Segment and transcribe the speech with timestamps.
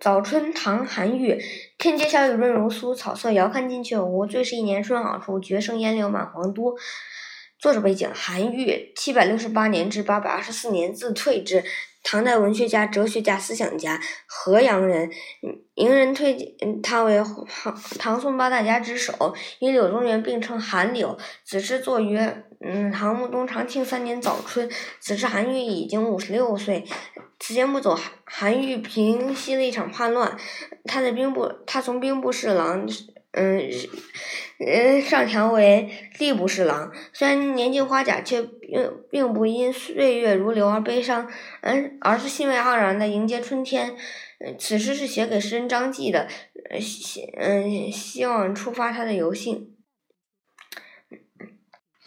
[0.00, 1.42] 早春唐韩愈，
[1.76, 4.26] 天街小雨润如酥，草色遥看近却无。
[4.26, 6.76] 最是一年春好处，绝胜烟柳满皇都。
[7.58, 11.64] 作者背景：韩愈，七百六十八年至八百二十四年，字退之，
[12.04, 15.10] 唐代文学家、哲学家、思想家，河阳人。
[15.74, 21.18] 名人推荐他为唐唐宋八大家之首，与柳宗元并称韩柳。
[21.44, 22.18] 此诗作于
[22.60, 26.84] 嗯唐穆宗长庆三年早春，此时韩愈已经五十六岁。
[27.38, 30.36] 此前不久，韩韩愈平息了一场叛乱，
[30.84, 32.86] 他的兵部，他从兵部侍郎。
[33.32, 33.62] 嗯，
[34.58, 36.90] 嗯，上调为吏部侍郎。
[37.12, 41.30] 虽然年近花甲，却并并不因岁月如流而悲伤，
[41.60, 43.94] 而而是兴味盎然的迎接春天。
[44.58, 46.26] 此诗是写给诗人张继的，
[46.80, 49.74] 希嗯希望触发他的游兴。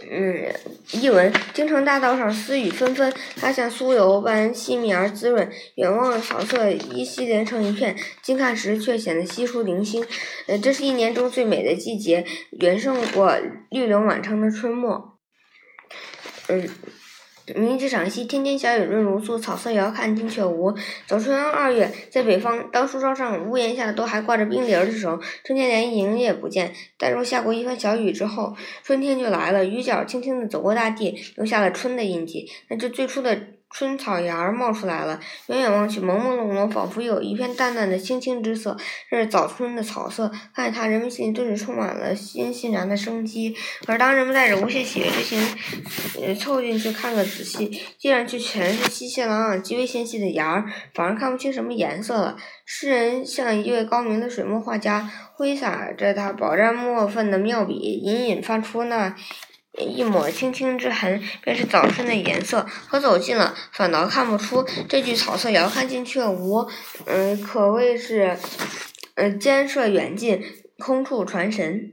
[0.09, 0.53] 嗯，
[0.93, 5.49] 译文：京城大道上丝雨纷纷，它像酥油般细密而滋润。
[5.75, 10.05] 远望草色依稀连成一片，近看时却显得稀疏零星。
[10.47, 12.25] 呃，这是一年中最美的季节，
[12.59, 13.37] 远胜过
[13.69, 15.19] 绿柳满城的春末。
[16.47, 16.69] 嗯。
[17.55, 20.73] 明之赏析，天天小雨润如酥，草色遥看近却无。
[21.05, 26.73] 早春二月，在北方，当树梢上、屋檐下都还挂着冰凌的时候，春天连影也不见。
[26.97, 29.65] 但若下过一番小雨之后，春天就来了。
[29.65, 32.49] 雨脚轻轻地走过大地，留下了春的印记。
[32.69, 33.60] 那这最初的。
[33.73, 38.77] 春草芽儿冒出来了，远远望去，朦朦胧胧，仿佛有一片淡淡的青青之色。
[39.09, 43.55] 这是早春的草色，看着它，人们心里顿时充满了欣欣然的生机。
[43.85, 45.39] 可是，当人们带着无限喜悦之情，
[46.21, 52.37] 呃，凑进去看个仔细，竟然却全是稀稀朗朗、极为纤细的芽儿，反而看不清什么颜色了。
[52.65, 59.15] 诗人像一位高明的水墨画家，挥洒着他饱蘸墨分的妙笔，隐隐泛出那。
[59.79, 62.65] 一抹青青之痕，便是早春的颜色。
[62.89, 64.65] 可走近了，反倒看不出。
[64.89, 66.69] 这句“草色遥看近却无”，
[67.07, 68.37] 嗯，可谓是，
[69.15, 70.43] 嗯，兼涉远近，
[70.77, 71.89] 空处传神。